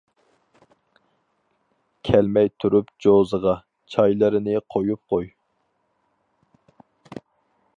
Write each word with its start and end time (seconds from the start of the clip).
كەلمەي 2.09 2.49
تۇرۇپ 2.63 2.89
جوزىغا، 3.05 3.53
چايلىرىنى 3.95 4.57
قۇيۇپ 4.77 5.03
قوي. 5.15 5.31